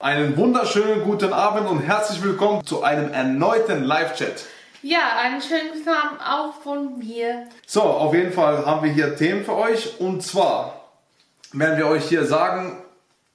[0.00, 4.46] Einen wunderschönen guten Abend und herzlich willkommen zu einem erneuten Live-Chat.
[4.80, 7.48] Ja, einen schönen guten Abend auch von mir.
[7.66, 10.82] So, auf jeden Fall haben wir hier Themen für euch und zwar
[11.52, 12.78] werden wir euch hier sagen,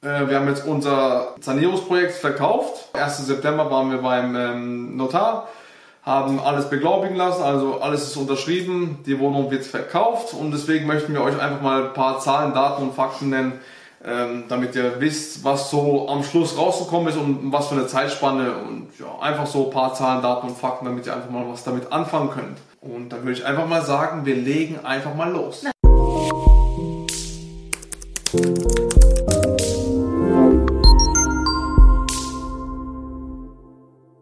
[0.03, 2.95] äh, wir haben jetzt unser Sanierungsprojekt verkauft.
[2.95, 3.27] 1.
[3.27, 5.49] September waren wir beim ähm, Notar,
[6.03, 11.13] haben alles beglaubigen lassen, also alles ist unterschrieben, die Wohnung wird verkauft und deswegen möchten
[11.13, 13.59] wir euch einfach mal ein paar Zahlen, Daten und Fakten nennen,
[14.05, 18.53] ähm, damit ihr wisst, was so am Schluss rausgekommen ist und was für eine Zeitspanne
[18.57, 21.63] und ja, einfach so ein paar Zahlen, Daten und Fakten, damit ihr einfach mal was
[21.63, 22.57] damit anfangen könnt.
[22.81, 25.63] Und dann würde ich einfach mal sagen, wir legen einfach mal los.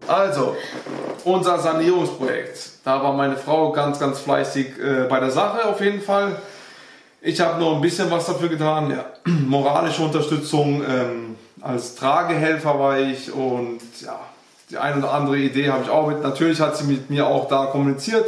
[0.08, 0.56] Also,
[1.24, 2.72] unser Sanierungsprojekt.
[2.84, 6.36] Da war meine Frau ganz, ganz fleißig äh, bei der Sache auf jeden Fall.
[7.24, 8.90] Ich habe noch ein bisschen was dafür getan.
[8.90, 9.06] Ja.
[9.26, 14.20] Moralische Unterstützung, ähm, als Tragehelfer war ich und ja,
[14.72, 16.24] die eine oder andere Idee habe ich auch mit.
[16.24, 18.26] Natürlich hat sie mit mir auch da kommuniziert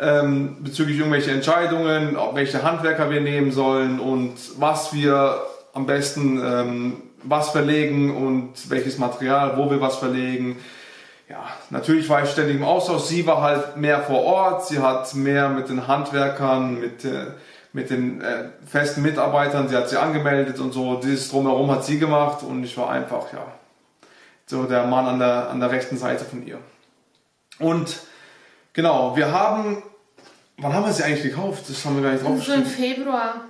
[0.00, 5.42] ähm, bezüglich irgendwelche Entscheidungen, ob welche Handwerker wir nehmen sollen und was wir
[5.74, 10.56] am besten ähm, was verlegen und welches Material, wo wir was verlegen.
[11.28, 13.02] Ja, natürlich war ich ständig im Austausch.
[13.02, 14.66] Sie war halt mehr vor Ort.
[14.66, 17.26] Sie hat mehr mit den Handwerkern, mit äh,
[17.74, 21.98] mit den äh, festen Mitarbeitern, sie hat sie angemeldet und so, dieses drumherum hat sie
[21.98, 23.44] gemacht und ich war einfach, ja,
[24.46, 26.58] so der Mann an der, an der rechten Seite von ihr.
[27.58, 27.98] Und
[28.72, 29.82] genau, wir haben,
[30.56, 31.68] wann haben wir sie eigentlich gekauft?
[31.68, 32.44] Das haben wir gar nicht drauf.
[32.44, 33.40] So im Februar.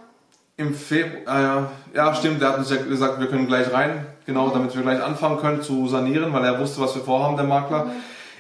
[0.57, 4.49] Im Februar, äh, ja stimmt, der hat uns ja gesagt, wir können gleich rein, genau,
[4.49, 7.85] damit wir gleich anfangen können zu sanieren, weil er wusste, was wir vorhaben, der Makler.
[7.85, 7.91] Mhm.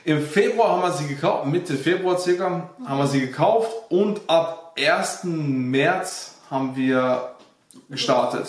[0.06, 2.88] Im Februar haben wir sie gekauft, Mitte Februar circa, mhm.
[2.88, 5.24] haben wir sie gekauft und ab 1.
[5.24, 7.34] März haben wir
[7.88, 8.46] gestartet.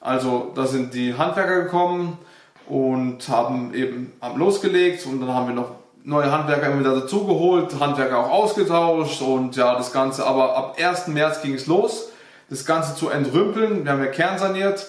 [0.00, 2.18] Also da sind die Handwerker gekommen
[2.66, 7.78] und haben eben haben losgelegt und dann haben wir noch neue Handwerker immer wieder dazugeholt,
[7.78, 10.26] Handwerker auch ausgetauscht und ja, das Ganze.
[10.26, 11.08] Aber ab 1.
[11.08, 12.10] März ging es los,
[12.48, 13.84] das Ganze zu entrümpeln.
[13.84, 14.86] Wir haben ja kernsaniert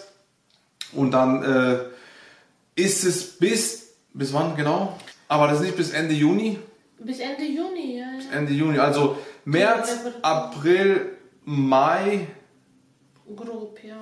[0.94, 4.97] und dann äh, ist es bis, bis wann genau?
[5.28, 6.59] Aber das ist nicht bis Ende Juni.
[7.00, 8.06] Bis Ende Juni, ja.
[8.16, 9.18] Bis Ende Juni, also
[9.51, 12.28] März, April, Mai.
[13.35, 13.95] Grob, ja.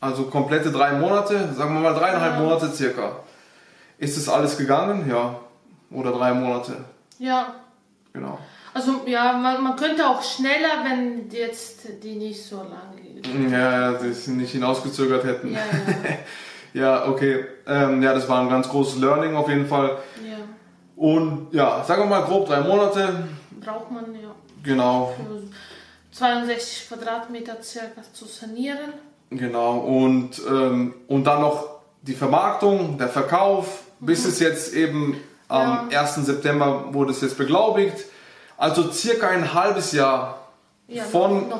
[0.00, 2.40] Also komplette drei Monate, sagen wir mal dreieinhalb ja.
[2.40, 3.20] Monate circa.
[3.98, 5.08] Ist das alles gegangen?
[5.08, 5.40] Ja.
[5.90, 6.84] Oder drei Monate?
[7.18, 7.54] Ja.
[8.12, 8.38] Genau.
[8.74, 13.50] Also ja, man, man könnte auch schneller, wenn jetzt die nicht so lange.
[13.50, 15.52] Ja, ja, sie nicht hinausgezögert hätten.
[15.52, 15.58] Ja,
[16.72, 16.80] ja.
[17.02, 17.44] ja okay.
[17.66, 19.98] Ähm, ja, das war ein ganz großes Learning auf jeden Fall.
[20.24, 20.36] Ja.
[20.94, 23.24] Und ja, sagen wir mal grob drei Monate.
[23.60, 24.17] Braucht man.
[24.68, 25.14] Genau.
[25.16, 25.42] Für
[26.18, 28.92] 62 Quadratmeter circa zu sanieren.
[29.30, 29.78] Genau.
[29.78, 34.06] Und, ähm, und dann noch die Vermarktung, der Verkauf, mhm.
[34.06, 35.16] bis es jetzt eben
[35.48, 36.02] am ja.
[36.02, 36.26] 1.
[36.26, 38.04] September wurde es jetzt beglaubigt.
[38.58, 40.48] Also circa ein halbes Jahr
[40.86, 41.50] ja, von,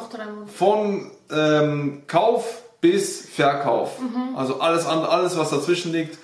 [0.55, 3.99] von ähm, Kauf bis Verkauf.
[4.01, 4.37] Mhm.
[4.37, 6.19] Also alles, alles, was dazwischen liegt.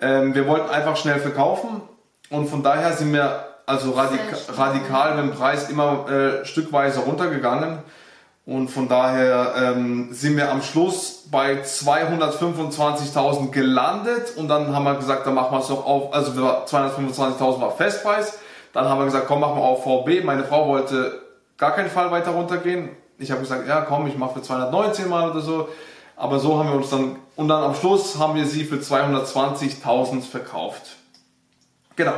[0.00, 1.82] Ähm, wir wollten einfach schnell verkaufen
[2.30, 7.78] und von daher sind wir also radika radikal mit dem Preis immer äh, stückweise runtergegangen.
[8.46, 14.94] Und von daher ähm, sind wir am Schluss bei 225.000 gelandet und dann haben wir
[14.94, 18.38] gesagt, dann machen wir es noch auf, also 225.000 war Festpreis.
[18.72, 20.24] Dann haben wir gesagt, komm, machen wir auf VB.
[20.24, 21.20] Meine Frau wollte
[21.58, 22.88] gar keinen Fall weiter runtergehen.
[23.18, 25.68] Ich habe gesagt, ja komm, ich mache für 219 mal oder so.
[26.18, 30.22] Aber so haben wir uns dann, und dann am Schluss haben wir sie für 220.000
[30.22, 30.96] verkauft.
[31.94, 32.14] Genau.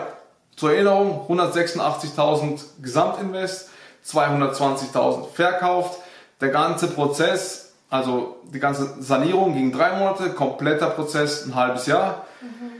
[0.57, 3.69] Zur Erinnerung, 186.000 Gesamtinvest,
[4.07, 6.01] 220.000 verkauft.
[6.41, 12.25] Der ganze Prozess, also die ganze Sanierung ging drei Monate, kompletter Prozess ein halbes Jahr.
[12.41, 12.73] Mhm.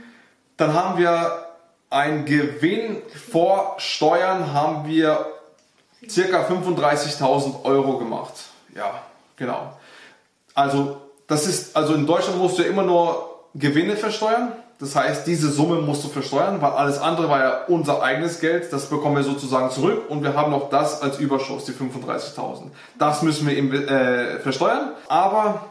[0.57, 1.45] Dann haben wir
[1.91, 2.97] einen Gewinn
[3.31, 5.27] vor Steuern haben wir
[6.09, 8.33] circa 35.000 Euro gemacht.
[8.75, 9.03] Ja,
[9.35, 9.77] genau.
[10.55, 11.00] Also
[11.31, 14.51] das ist, also in Deutschland musst du ja immer nur Gewinne versteuern.
[14.79, 18.73] Das heißt, diese Summe musst du versteuern, weil alles andere war ja unser eigenes Geld.
[18.73, 22.63] Das bekommen wir sozusagen zurück und wir haben noch das als Überschuss, die 35.000.
[22.97, 24.91] Das müssen wir eben äh, versteuern.
[25.07, 25.61] Aber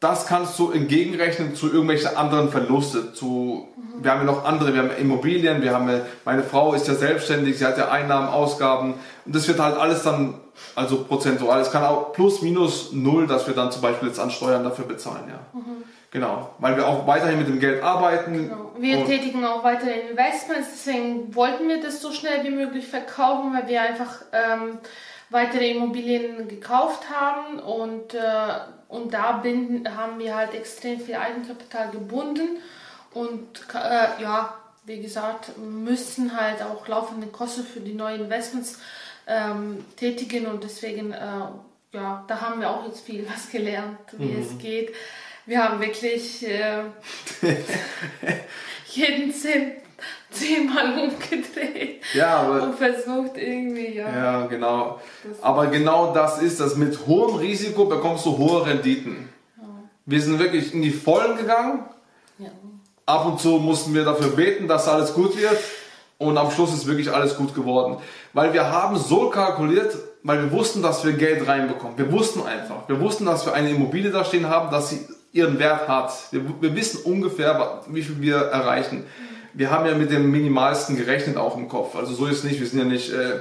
[0.00, 3.12] das kannst du entgegenrechnen zu irgendwelchen anderen Verluste.
[3.12, 3.68] Zu.
[4.02, 5.88] Wir haben ja noch andere, wir haben Immobilien, wir haben,
[6.24, 8.94] meine Frau ist ja selbstständig, sie hat ja Einnahmen, Ausgaben
[9.24, 10.34] und das wird halt alles dann,
[10.74, 14.30] also prozentual, es kann auch plus minus null, dass wir dann zum Beispiel jetzt an
[14.30, 15.40] Steuern dafür bezahlen, ja.
[15.52, 15.84] Mhm.
[16.10, 18.48] Genau, weil wir auch weiterhin mit dem Geld arbeiten.
[18.48, 18.70] Genau.
[18.78, 23.66] Wir tätigen auch weitere Investments, deswegen wollten wir das so schnell wie möglich verkaufen, weil
[23.66, 24.78] wir einfach ähm,
[25.30, 28.20] weitere Immobilien gekauft haben und, äh,
[28.86, 32.58] und da binden, haben wir halt extrem viel Eigenkapital gebunden
[33.12, 34.54] und äh, ja,
[34.86, 38.78] wie gesagt, müssen halt auch laufende Kosten für die neuen Investments
[39.26, 41.48] ähm, tätigen und deswegen, äh,
[41.92, 44.42] ja, da haben wir auch jetzt viel was gelernt, wie mhm.
[44.42, 44.94] es geht
[45.46, 46.84] wir haben wirklich äh,
[48.86, 49.74] jeden Cent
[50.30, 54.08] zehnmal umgedreht ja, aber, und versucht irgendwie, ja.
[54.08, 55.00] Ja, genau.
[55.40, 56.76] Aber genau das ist das.
[56.76, 59.28] Mit hohem Risiko bekommst du hohe Renditen.
[59.56, 59.64] Ja.
[60.06, 61.84] Wir sind wirklich in die Vollen gegangen.
[62.38, 62.50] Ja.
[63.06, 65.58] Ab und zu mussten wir dafür beten, dass alles gut wird.
[66.18, 67.96] Und am Schluss ist wirklich alles gut geworden.
[68.32, 71.98] Weil wir haben so kalkuliert, weil wir wussten, dass wir Geld reinbekommen.
[71.98, 72.88] Wir wussten einfach.
[72.88, 75.00] Wir wussten, dass wir eine Immobilie da stehen haben, dass sie
[75.32, 76.12] ihren Wert hat.
[76.30, 79.04] Wir, wir wissen ungefähr, wie viel wir erreichen.
[79.52, 81.94] Wir haben ja mit dem Minimalsten gerechnet auch im Kopf.
[81.96, 82.60] Also so ist es nicht.
[82.60, 83.40] Wir sind ja nicht äh,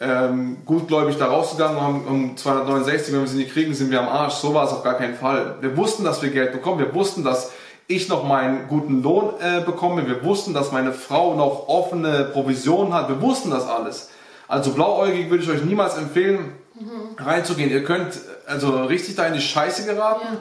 [0.00, 4.00] ähm, gutgläubig da rausgegangen und haben um 269, wenn wir sie nicht kriegen, sind wir
[4.00, 4.34] am Arsch.
[4.34, 5.56] So war es auf gar keinen Fall.
[5.60, 6.78] Wir wussten, dass wir Geld bekommen.
[6.78, 7.52] Wir wussten, dass
[7.90, 10.06] ich noch meinen guten Lohn äh, bekomme.
[10.06, 13.08] Wir wussten, dass meine Frau noch offene Provision hat.
[13.08, 14.10] Wir wussten das alles.
[14.48, 17.22] Also blauäugig würde ich euch niemals empfehlen, mhm.
[17.22, 17.70] reinzugehen.
[17.70, 20.26] Ihr könnt also richtig da in die Scheiße geraten.
[20.32, 20.38] Ja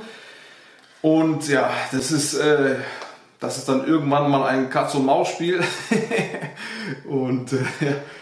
[1.01, 2.75] und ja, das ist, äh,
[3.39, 5.63] das ist dann irgendwann mal ein Katz-und-Maus-Spiel.
[7.07, 7.57] und äh,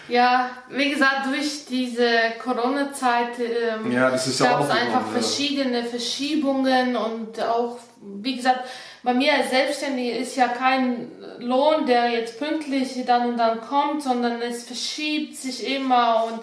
[0.10, 0.50] ja.
[0.70, 2.08] wie gesagt, durch diese
[2.44, 8.62] Corona-Zeit ähm, ja, gab es einfach verschiedene Verschiebungen und auch, wie gesagt,
[9.04, 14.04] bei mir als Selbstständige ist ja kein Lohn, der jetzt pünktlich dann und dann kommt,
[14.04, 16.42] sondern es verschiebt sich immer und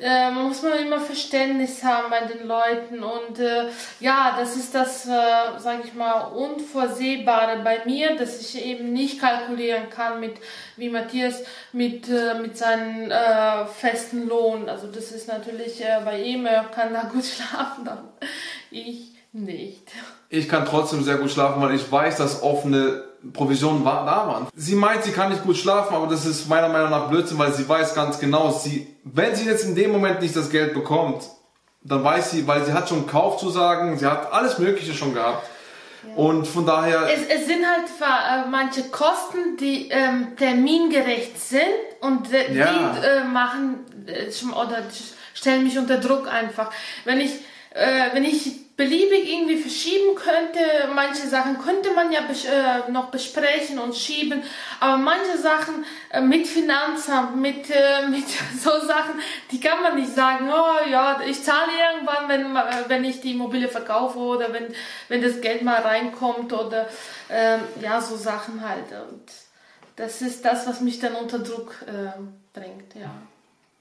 [0.00, 3.68] äh, muss man immer Verständnis haben bei den Leuten und äh,
[4.00, 9.20] ja, das ist das, äh, sage ich mal, Unvorsehbare bei mir, dass ich eben nicht
[9.20, 10.36] kalkulieren kann mit,
[10.76, 11.42] wie Matthias,
[11.72, 14.68] mit, äh, mit seinem äh, festen Lohn.
[14.68, 18.08] Also das ist natürlich äh, bei ihm, er kann da gut schlafen, dann
[18.70, 19.90] ich nicht.
[20.28, 24.46] Ich kann trotzdem sehr gut schlafen, weil ich weiß, dass offene Provisionen da waren.
[24.54, 27.52] Sie meint, sie kann nicht gut schlafen, aber das ist meiner Meinung nach Blödsinn, weil
[27.52, 31.24] sie weiß ganz genau, sie, wenn sie jetzt in dem Moment nicht das Geld bekommt,
[31.82, 35.46] dann weiß sie, weil sie hat schon Kaufzusagen, sie hat alles Mögliche schon gehabt.
[36.06, 36.14] Ja.
[36.14, 37.08] Und von daher.
[37.12, 41.62] Es, es sind halt äh, manche Kosten, die ähm, termingerecht sind
[42.00, 42.72] und äh, ja.
[42.72, 44.82] die äh, machen äh, oder
[45.34, 46.70] stellen mich unter Druck einfach.
[47.04, 47.32] Wenn ich,
[47.74, 50.60] äh, wenn ich beliebig irgendwie verschieben könnte.
[50.94, 54.42] Manche Sachen könnte man ja bes äh, noch besprechen und schieben,
[54.80, 58.24] aber manche Sachen äh, mit Finanzamt, mit, äh, mit
[58.58, 59.20] so Sachen,
[59.50, 63.32] die kann man nicht sagen, oh ja, ich zahle irgendwann, wenn, äh, wenn ich die
[63.32, 64.68] Immobilie verkaufe oder wenn,
[65.08, 66.88] wenn das Geld mal reinkommt oder
[67.28, 68.86] ähm, ja, so Sachen halt.
[69.10, 69.26] Und
[69.96, 72.18] das ist das, was mich dann unter Druck äh,
[72.58, 73.10] bringt, ja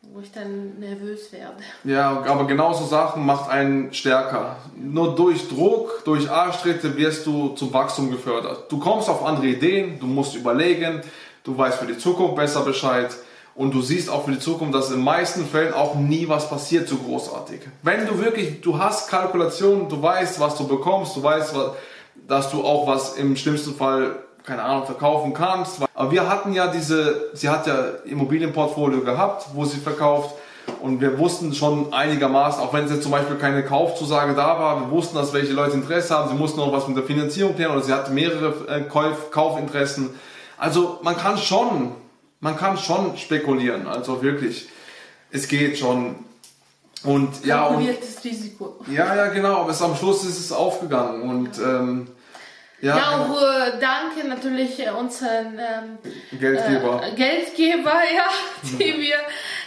[0.01, 1.57] wo ich dann nervös werde.
[1.83, 4.57] Ja, aber genauso Sachen macht einen stärker.
[4.75, 8.71] Nur durch Druck, durch Arschtritte wirst du zum Wachstum gefördert.
[8.71, 11.01] Du kommst auf andere Ideen, du musst überlegen,
[11.43, 13.15] du weißt für die Zukunft besser Bescheid
[13.55, 16.87] und du siehst auch für die Zukunft, dass in meisten Fällen auch nie was passiert
[16.87, 17.61] so großartig.
[17.83, 21.55] Wenn du wirklich, du hast Kalkulationen, du weißt, was du bekommst, du weißt,
[22.27, 24.15] dass du auch was im schlimmsten Fall
[24.49, 25.77] keine Ahnung, verkaufen kannst.
[25.93, 30.35] Aber wir hatten ja diese, sie hat ja Immobilienportfolio gehabt, wo sie verkauft.
[30.81, 34.81] Und wir wussten schon einigermaßen, auch wenn es jetzt zum Beispiel keine Kaufzusage da war,
[34.81, 36.29] wir wussten, dass welche Leute Interesse haben.
[36.29, 40.09] Sie mussten noch was mit der Finanzierung klären oder sie hatten mehrere äh, Kauf, Kaufinteressen.
[40.57, 41.91] Also man kann schon,
[42.39, 43.87] man kann schon spekulieren.
[43.87, 44.67] Also wirklich,
[45.31, 46.15] es geht schon.
[47.03, 47.87] Und ja, und,
[48.23, 48.79] Risiko.
[48.91, 49.61] Ja, ja, genau.
[49.61, 52.07] Aber es, am Schluss ist es aufgegangen und ähm,
[52.81, 57.01] ja, ja auch äh, danke natürlich äh, unseren ähm, Geldgeber.
[57.03, 58.25] Äh, Geldgeber, ja,
[58.63, 59.17] die wir,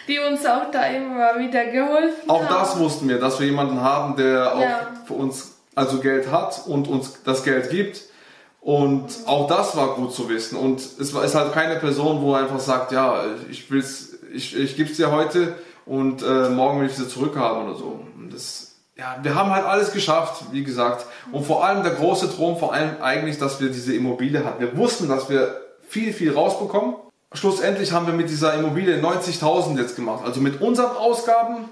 [0.08, 2.46] die uns auch da immer wieder geholfen auch haben.
[2.46, 6.62] Auch das wussten wir, dass wir jemanden haben, der auch für uns also Geld hat
[6.66, 8.02] und uns das Geld gibt.
[8.60, 9.26] Und mhm.
[9.26, 10.56] auch das war gut zu wissen.
[10.56, 14.76] Und es war ist halt keine Person, wo einfach sagt, ja, ich will's, ich, ich
[14.76, 18.00] gebe es dir heute und äh, morgen will ich sie zurückhaben oder so.
[18.30, 18.61] Das
[19.02, 21.06] ja, wir haben halt alles geschafft, wie gesagt.
[21.32, 24.60] Und vor allem der große Traum, vor allem eigentlich, dass wir diese Immobilie hatten.
[24.60, 26.94] Wir wussten, dass wir viel, viel rausbekommen.
[27.32, 30.22] Schlussendlich haben wir mit dieser Immobilie 90.000 jetzt gemacht.
[30.24, 31.64] Also mit unseren Ausgaben,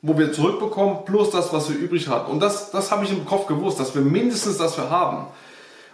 [0.00, 2.30] wo wir zurückbekommen, plus das, was wir übrig hatten.
[2.30, 5.26] Und das, das habe ich im Kopf gewusst, dass wir mindestens das wir haben.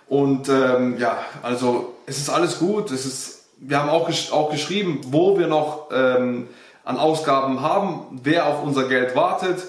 [0.08, 2.92] Und ähm, ja, also es ist alles gut.
[2.92, 6.46] Es ist, wir haben auch, gesch auch geschrieben, wo wir noch ähm,
[6.84, 9.64] an Ausgaben haben, wer auf unser Geld wartet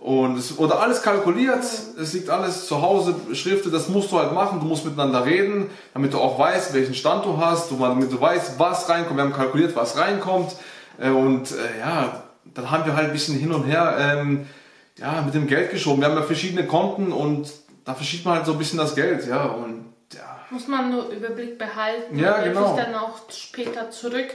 [0.00, 4.32] und es wurde alles kalkuliert, es liegt alles zu Hause beschriftet, das musst du halt
[4.32, 8.18] machen, du musst miteinander reden, damit du auch weißt, welchen Stand du hast, damit du
[8.18, 9.18] weißt, was reinkommt.
[9.18, 10.56] Wir haben kalkuliert, was reinkommt.
[10.98, 14.46] Äh, und äh, ja, dann haben wir halt ein bisschen hin und her ähm,
[14.96, 16.00] ja, mit dem Geld geschoben.
[16.00, 17.52] Wir haben ja verschiedene Konten und
[17.84, 19.44] da verschiebt man halt so ein bisschen das Geld, ja.
[19.44, 20.38] Und, ja.
[20.48, 22.74] Muss man nur Überblick behalten ja, genau.
[22.74, 24.28] dann auch später zurück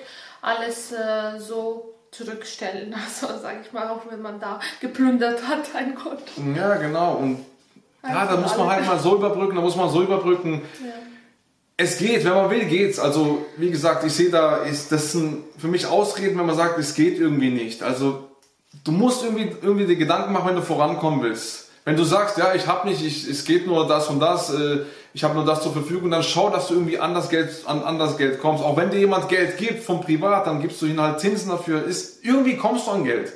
[0.44, 2.96] alles äh, so zurückstellen.
[3.06, 6.24] Also sage ich mal, auch wenn man da geplündert hat, ein Gott.
[6.56, 7.16] Ja, genau.
[7.16, 7.46] Und
[8.04, 10.62] ja, da muss man halt mal so überbrücken, da muss man so überbrücken.
[10.84, 10.92] Ja.
[11.78, 13.00] Es geht, wenn man will, geht's.
[13.00, 16.78] Also, wie gesagt, ich sehe da, ist das ein, für mich Ausreden, wenn man sagt,
[16.78, 17.84] es geht irgendwie nicht.
[17.84, 18.30] Also,
[18.84, 21.65] du musst irgendwie, irgendwie die Gedanken machen, wenn du vorankommen willst.
[21.86, 24.80] Wenn du sagst, ja, ich habe nicht, ich, es geht nur das und das, äh,
[25.14, 27.84] ich habe nur das zur Verfügung, dann schau, dass du irgendwie an das Geld, an,
[27.84, 28.64] an das Geld kommst.
[28.64, 31.84] Auch wenn dir jemand Geld gibt vom Privat, dann gibst du ihm halt Zinsen dafür.
[31.86, 33.32] Ist, irgendwie kommst du an Geld.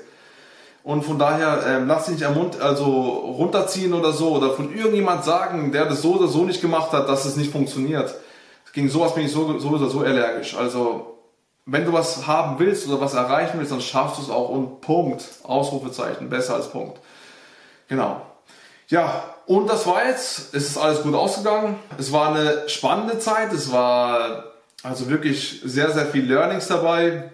[0.83, 5.23] Und von daher äh, lass dich nicht ermunt, also runterziehen oder so oder von irgendjemand
[5.23, 8.15] sagen, der das so oder so nicht gemacht hat, dass es nicht funktioniert.
[8.73, 10.55] Gegen sowas bin ich so, so oder so allergisch.
[10.55, 11.17] Also
[11.67, 14.81] wenn du was haben willst oder was erreichen willst, dann schaffst du es auch und
[14.81, 15.23] Punkt.
[15.43, 16.99] Ausrufezeichen, besser als Punkt.
[17.87, 18.21] Genau.
[18.89, 21.75] Ja, und das war jetzt, es ist alles gut ausgegangen.
[21.97, 24.45] Es war eine spannende Zeit, es war
[24.81, 27.31] also wirklich sehr, sehr viel Learnings dabei.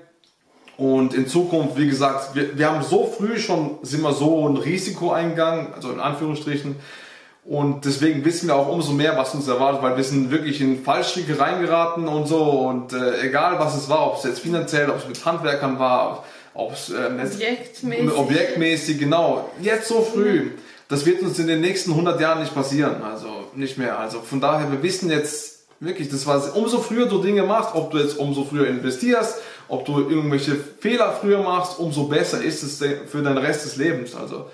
[0.78, 4.58] Und in Zukunft, wie gesagt, wir, wir haben so früh schon, sind wir so ein
[4.58, 6.76] Risiko eingegangen, also in Anführungsstrichen.
[7.46, 10.84] Und deswegen wissen wir auch umso mehr, was uns erwartet, weil wir sind wirklich in
[10.84, 12.42] Fallstricke reingeraten und so.
[12.44, 16.26] Und äh, egal was es war, ob es jetzt finanziell, ob es mit Handwerkern war,
[16.54, 18.18] ob es äh, objektmäßig.
[18.18, 19.50] objektmäßig, genau.
[19.62, 20.52] Jetzt so früh.
[20.88, 23.98] Das wird uns in den nächsten 100 Jahren nicht passieren, also nicht mehr.
[23.98, 27.92] Also von daher, wir wissen jetzt wirklich, das war umso früher du Dinge machst, ob
[27.92, 32.78] du jetzt umso früher investierst, ob du irgendwelche Fehler früher machst, umso besser ist es
[32.78, 34.16] für den Rest des Lebens.
[34.16, 34.50] Also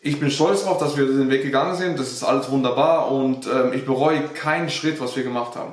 [0.00, 1.98] ich bin stolz darauf, dass wir den Weg gegangen sind.
[1.98, 5.72] Das ist alles wunderbar und ähm, ich bereue keinen Schritt, was wir gemacht haben.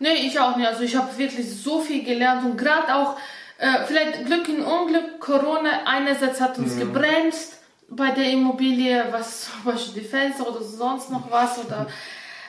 [0.00, 0.66] Nee, ich auch nicht.
[0.66, 3.16] Also ich habe wirklich so viel gelernt und gerade auch
[3.58, 6.80] äh, vielleicht Glück in Unglück, Corona einerseits hat uns mhm.
[6.80, 7.59] gebremst
[7.90, 11.86] bei der Immobilie, was zum Beispiel die Fenster oder sonst noch was oder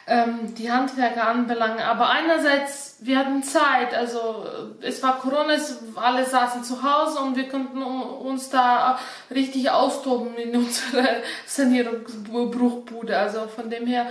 [0.07, 1.81] ähm, die Handwerker anbelangt.
[1.81, 4.45] Aber einerseits, wir hatten Zeit, also
[4.81, 10.35] es war Corona, es, alle saßen zu Hause und wir konnten uns da richtig austoben
[10.35, 11.07] in unserer
[11.45, 13.17] Sanierungsbruchbude.
[13.17, 14.07] Also von dem her.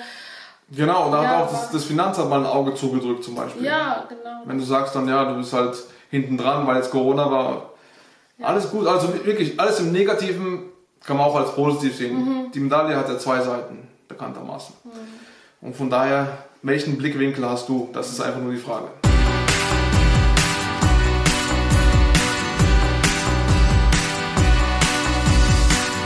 [0.73, 3.65] Genau, da ja, hat auch das, das Finanzamt mal ein Auge zugedrückt zum Beispiel.
[3.65, 4.43] Ja, genau.
[4.45, 5.77] Wenn du sagst dann, ja, du bist halt
[6.11, 7.71] hinten dran, weil jetzt Corona war.
[8.39, 8.47] Ja.
[8.47, 10.60] Alles gut, also wirklich alles im Negativen
[11.05, 12.17] kann man auch als positiv sehen.
[12.17, 12.53] Mhm.
[12.53, 14.75] Die Medaille hat ja zwei Seiten, bekanntermaßen.
[14.85, 15.67] Mhm.
[15.67, 17.89] Und von daher, welchen Blickwinkel hast du?
[17.93, 18.89] Das ist einfach nur die Frage.